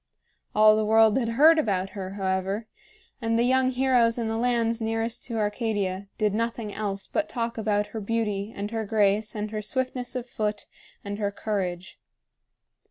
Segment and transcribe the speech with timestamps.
[0.55, 2.65] All the world had heard about her, however;
[3.21, 7.55] and the young heroes in the lands nearest to Arcadia did nothing else but talk
[7.55, 10.65] about her beauty and her grace and her swiftness of foot
[11.05, 11.99] and her courage.